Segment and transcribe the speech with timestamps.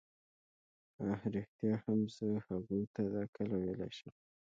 [1.03, 4.13] اه ریښتیا هم زه هغو ته دا کله ویلای شم.